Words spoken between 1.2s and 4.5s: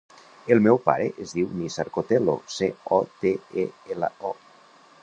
es diu Nizar Cotelo: ce, o, te, e, ela, o.